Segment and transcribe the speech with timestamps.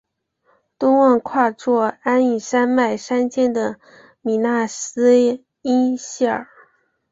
[0.79, 3.79] 东望跨坐黯影山脉山肩的
[4.21, 5.15] 米那斯
[5.61, 6.47] 伊希尔。